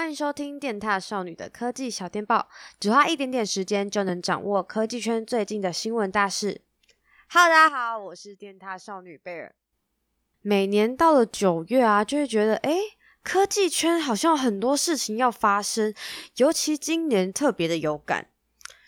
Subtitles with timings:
[0.00, 2.48] 欢迎收听电獭少女的科技小电报，
[2.80, 6.62] 只花一点点时间就能掌握科技圈最近的新闻大事。
[7.28, 9.54] Hello，大家好，我是电獭少女贝尔。
[10.40, 12.78] 每年到了九月啊，就会觉得诶，
[13.22, 15.92] 科技圈好像很多事情要发生，
[16.36, 18.28] 尤其今年特别的有感，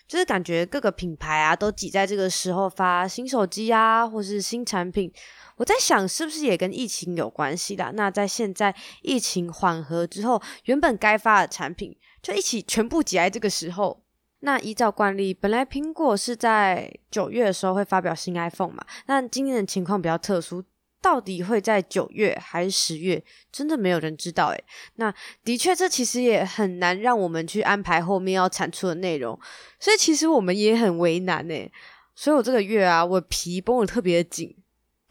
[0.07, 5.13] 就是感觉各个品牌啊都挤在这个时候发新手机啊，或是新产品。
[5.57, 7.91] 我在想，是不是也跟疫情有关系啦？
[7.93, 14.01] 那在现在疫情缓和之后，原本该发的产品就一起全部挤在这个时候。
[14.39, 18.83] 那依照惯例，本来苹果是在九月的时候会发表新 iPhone 嘛？
[19.05, 20.61] 那今年的情况比较特殊，
[21.01, 23.23] 到底会在九月还是十月？
[23.51, 24.63] 真的没有人知道诶。
[24.95, 25.13] 那
[25.45, 29.39] 的确，这其实也很难让我们去安排后面要产出的内容，
[29.79, 31.71] 所以其实我们也很为难诶。
[32.13, 34.53] 所以我这个月啊，我皮绷得特别紧。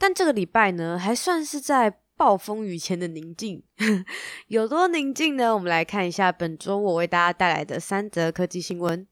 [0.02, 3.62] 但这个礼拜呢，还算是在暴风雨前的宁静，
[4.48, 5.54] 有多宁静呢？
[5.54, 9.06] 我们来看一下本周我为大家带来的三则科技新闻。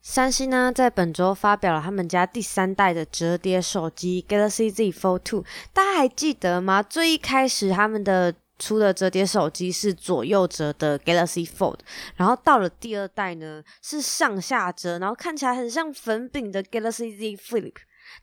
[0.00, 6.82] 三星呢，在本周发表了他们家第三代的折叠手机 Galaxy Z Fold 2，大家还记得吗？
[6.82, 11.80] 最一开始他们的出的折叠手机是左右折的 Galaxy Fold，
[12.16, 17.74] 然后到了第二代呢，是上下折，然后看起来很像粉饼的 Galaxy Z Flip。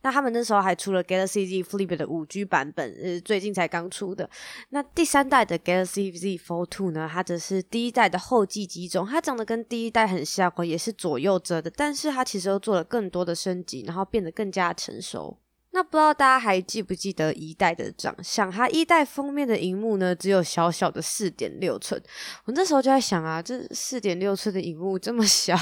[0.02, 4.28] 那他们那时候还出了 Galaxy Z Flip 的五 G 版本，呃，最近才刚出的。
[4.70, 15.38] 那第三代的 Galaxy Z Fold 2呢，它则是第一代的后继机种，它长得跟第一代很像，也是左右折的，但是它其实又做了更多的升级，然后变得更加成熟。
[15.72, 18.50] 那不知道大家还记不记得一代的长相？
[18.50, 22.02] 它一代封面的荧幕呢，只有小小的四点六寸。
[22.46, 25.54] 我那时候就在想啊，这四点六寸的荧幕这么小。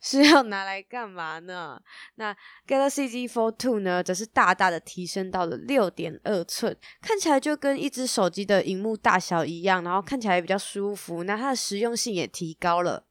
[0.00, 1.80] 是要拿来干嘛呢？
[2.14, 2.34] 那
[2.66, 13.04] Galaxy Z Fold 2呢，则是大大的提升到了六点二寸，看起来就跟一只手机的荧幕大小一样，然后看起来也比较舒服，那它的实用性也提高了。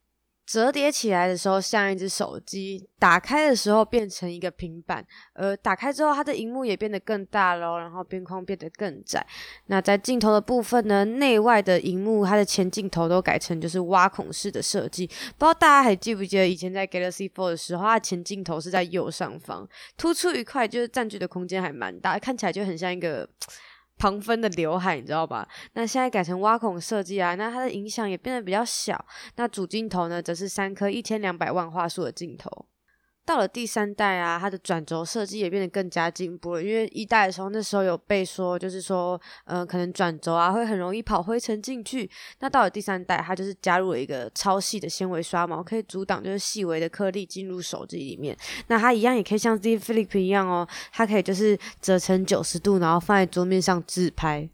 [0.49, 5.05] 折叠起来的时候像一只手机，打开的时候变成一个平板，
[5.35, 9.23] 而打开之后它的荧幕也变得更大喽，然后边框变得更窄。
[9.67, 15.05] 那在镜头的部分呢，内外的荧幕它的前镜头都改成就是挖孔式的设计。
[15.05, 23.29] 不知道大家还记不记得以前在 Galaxy Fold 的时候，它的前镜头是在右上方，突出一块，就是占据的空间还蛮大，看起来就很像一个。
[23.99, 25.47] 旁分的刘海，你知道吧？
[25.73, 29.05] 那现在改成挖孔设计啊，那它的影响也变得比较小。
[29.35, 32.65] 那主镜头呢，则是三颗一千两百万画素的镜头。
[33.29, 36.63] 到了第三代啊，它的转轴设计也变得更加进步了。
[36.63, 42.09] 因为一代的时候，那时候有被说，就是说，呃，可能转轴啊会很容易跑灰尘进去。
[42.39, 48.35] 那到了第三代，它就是加入了一个超细的纤维刷毛，可以阻挡就是细微的颗粒进入手机里面。
[48.65, 54.49] 那它一样也可以像 Z Flip 一样哦，它可以就是折成九十度，然后放在桌面上自拍。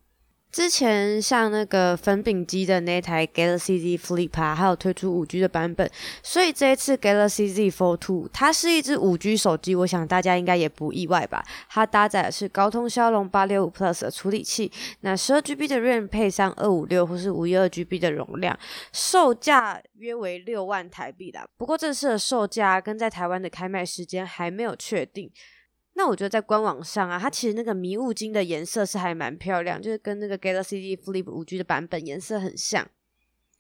[0.56, 5.92] 之前像那个粉饼机的那台 Galaxy Z Flip 啊，还有推出五 G 的版本，
[6.24, 11.44] 所以这一次 Galaxy Z Fold 2它是一支五 G 手机，我想大家应该也不意外吧？
[11.68, 14.72] 它搭载的是高通骁龙八六五 Plus 的处理器，
[15.02, 18.58] 那十二 GB 的 RAM 配上二五六或是五一二 GB 的容量，
[18.94, 21.46] 售价约为六万台币啦。
[21.58, 25.30] 不过这次的售价跟在台湾的开卖时间还没有确定。
[25.98, 32.86] 那我觉得在官网上啊，它其实那个迷雾金的颜色是还蛮漂亮，就是跟那个 Galaxy Flip 5G 的版本颜色很像。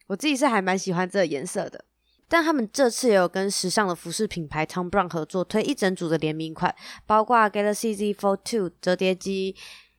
[0.07, 1.85] 我自己是还蛮喜欢这个颜色的。
[2.27, 6.75] 但他们这次也有跟时尚的服饰品牌 Tom Brown 合作，推一整组的联名款，
[7.05, 9.55] 包括 Galaxy Z Fold 2折叠机、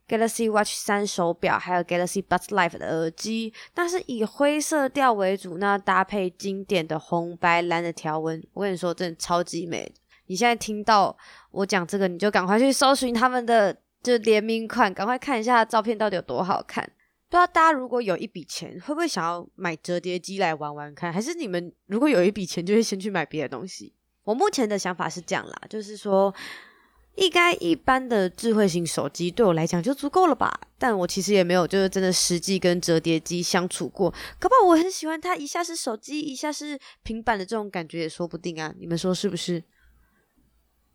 [0.09, 3.55] Galaxy Watch 3手表，还有 Galaxy Buds Live 的耳机。
[3.73, 9.95] 但是以灰色调为主，那搭配经典的红白蓝的条纹，我跟你说，真的超级美。
[10.27, 11.17] 你现在听到
[11.51, 16.85] 我讲这个，你就赶快去搜寻他们的就联名款，赶快看一下照片到底有多好看。
[17.29, 21.13] 不知道大家如果有一笔钱，会不会想要买折叠机来玩玩看？
[21.13, 23.93] 还是你们如果有一笔钱，就会先去买别的东西？
[24.23, 26.33] 我目前的想法是这样啦，就是说，
[27.17, 30.53] 应该一般的智慧型手机对我来讲就足够了吧？
[30.79, 34.09] 但我其实也没有就是真的实际跟折叠机相处过，
[34.39, 38.73] 搞不好我很喜欢它，一下是手机，一下是平板的这种感觉也说不定啊！
[38.79, 39.63] 你们说是不是？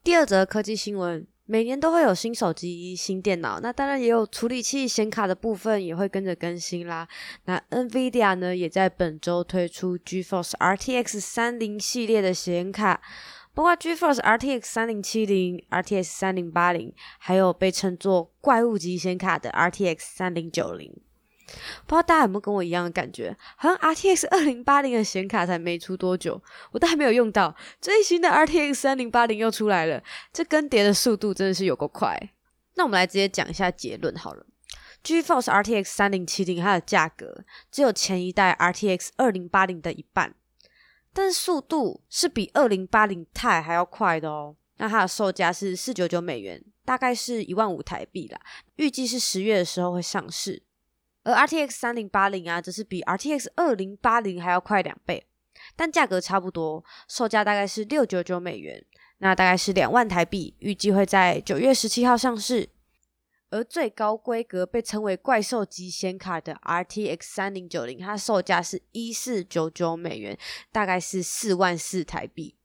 [0.04, 7.08] 第二则科技新闻，每年都会有新手机、新电脑，那当然也有处理器、显卡的部分也会跟着更新啦。
[7.46, 13.00] 那 NVIDIA 呢，也在本周推出 GeForce RTX 30系列的显卡，
[13.54, 20.94] 包括 GeForce RTX 3070、RTX 3080，还有被称作怪物级显卡的 RTX 3090。
[21.86, 23.36] 不知道大家有没有跟我一样的感觉？
[23.56, 27.56] 好像 RTX 二零八零的显卡才没出多久，我都还没有用到。
[27.80, 32.32] 最新的 RTX 三零八零又出来了，这更迭的速度真的是有够快。
[32.76, 34.46] 那我们来直接讲一下结论好了。
[35.04, 40.36] GeForce RTX 3070它的价格只有前一代 RTX 2080的一半，
[41.12, 44.56] 但速度是比2080 Ti 还要快的哦。
[44.78, 48.40] 那它的售价是四九九美元，大概是一万五台币啦。
[48.78, 50.64] 预计是十月的时候会上市。
[51.24, 55.26] 而 RTX 3080啊，则是比 RTX 2080还要快两倍，
[55.76, 58.84] 但价格差不多，售价大概是六九九美元，
[59.20, 60.56] 那大概是两万台币。
[60.60, 62.70] 预计会在九月十七号上市。
[63.52, 70.38] 而最高规格被称为怪兽级显卡的 RTX 3090，它售价是一四九九美元，
[70.72, 72.56] 大概是四万四台币。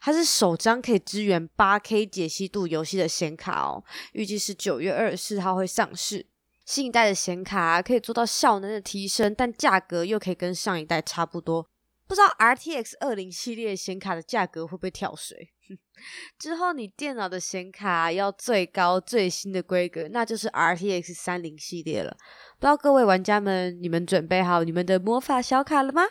[0.00, 3.84] 它是首张可以支援八 K 解析度游戏的显卡哦，
[4.14, 6.26] 预计是九月二十四号会上市。
[6.72, 11.68] 新一代的显卡，可以做到效能的提升，但价格又可以跟上一代差不多。
[12.06, 15.52] 不知道 RTX 二零系列显卡的价格会不会跳水？
[16.40, 22.16] 之后你电脑的显卡要最高最新的规格，那就是 RTX 三零系列了。
[22.58, 26.04] 不知道各位玩家们，你们准备好你们的魔法小卡了吗？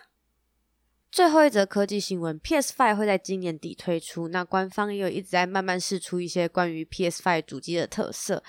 [1.11, 4.27] 最后一则科技新闻：PS5 会在今年底推出。
[4.27, 8.43] 那官方也有一直在慢慢试出一些关于 PS5 主机的特色。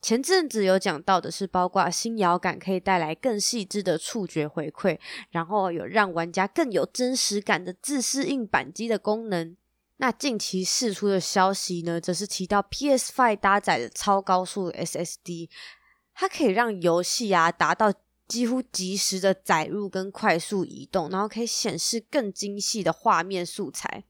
[0.00, 4.98] 前阵子有讲到的是，包括新摇杆可以带来更细致的触觉回馈，
[5.30, 9.56] 然后有让玩家更有真实感的自适应扳机的功能。
[9.96, 15.50] 那近期释出的消息呢，则是提到 PS5 搭载的超高速 SSD，
[16.14, 17.92] 它可以让游戏啊达到
[18.28, 24.04] 几乎即时的载入跟快速移动，然后可以显示更精细的画面素材。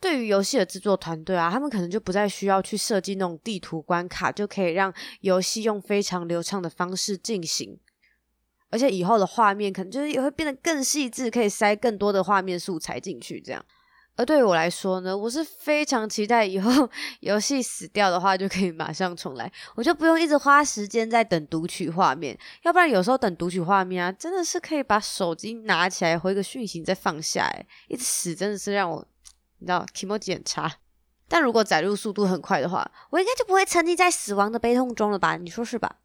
[0.00, 4.92] 对于游戏的制作团队啊，他们可能就不再需要去设计那种地图关卡，就可以让
[5.22, 7.78] 游戏用非常流畅的方式进行。
[8.70, 13.64] 而且以后的画面可能就是也会变得更细致，可以塞更多的画面素材进去，这样。
[14.16, 16.88] 而对于我来说呢，我是非常期待以后
[17.20, 22.38] 游戏死掉的话就可以马上重来，我就不用一直花时间在等读取画面。
[22.62, 27.50] 要不然有时候等读取画面啊，真的是可以把手机拿起来回个讯息再放下，
[27.88, 29.06] 一直死真的是让我。
[29.64, 30.70] 你知道题目检查，
[31.26, 35.38] 但如果载入速度很快的话，我应该就不会沉溺在死亡的悲痛中了吧？
[35.38, 35.96] 你说是吧？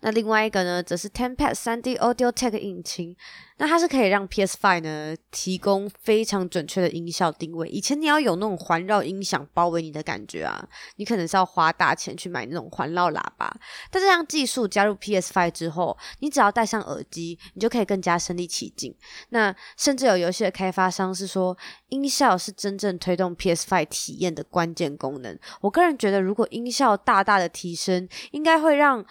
[0.00, 3.16] 那另外一个呢，则是 Tempest 3D Audio Tech 引擎。
[3.58, 7.68] 那它是可以让 PS5 呢提供非常准确的音效定位。
[7.68, 10.66] 以前你要有那种环绕音响包围你的感觉啊，
[10.96, 13.54] 你可能是要花大钱去买那种环绕喇叭。
[13.90, 18.94] 但这项技术加入 PS5 之后，你只要戴上耳机，你就可以更加身临其境。
[19.28, 21.54] 那甚至有游戏的开发商是说，
[21.90, 25.38] 音效是真正推动 PS5 体验的关键功能。
[25.60, 29.04] 我个人觉得，如果音效大大的提升，应该会让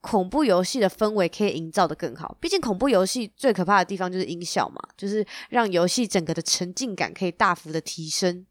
[0.00, 8.46] 恐怖游戏的氛围可以营造得更好，毕竟恐怖游戏最可怕的地方就是音效嘛，就是让游戏整个的沉浸感可以大幅的提升。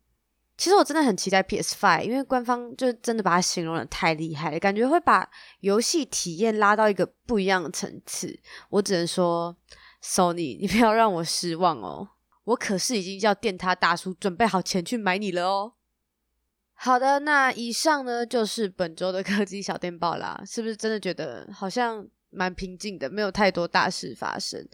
[0.58, 8.40] 其实我真的很期待 PS5，因为官方就真的把它形容得太厉害了，感觉会把游戏体验拉到一个不一样的层次。
[8.70, 9.56] 我只能说
[10.02, 12.08] ，Sony， 你不要让我失望哦，
[12.46, 15.74] 我可是已经叫电獭大叔准备好钱去买你了哦。
[16.77, 24.68] 好的，那以上呢就是本周的科技小电报啦，是不是真的觉得好像蛮平静的，没有太多大事发生？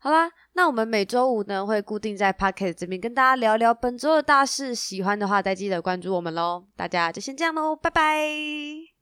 [0.00, 8.97] 好啦，那我们每周五呢会固定在 Pocket 这边跟大家聊聊本周的大事，喜欢的话再记得关注我们喽，大家就先这样喽，拜拜。